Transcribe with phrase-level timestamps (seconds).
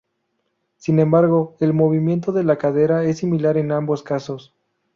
[0.77, 4.51] Sin embargo el movimiento de la cadera es similar en ambos casos.